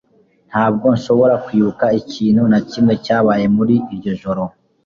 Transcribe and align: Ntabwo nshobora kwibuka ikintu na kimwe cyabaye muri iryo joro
Ntabwo 0.49 0.85
nshobora 0.97 1.35
kwibuka 1.45 1.85
ikintu 2.01 2.43
na 2.51 2.59
kimwe 2.69 2.93
cyabaye 3.05 3.45
muri 3.55 3.75
iryo 3.93 4.11
joro 4.21 4.43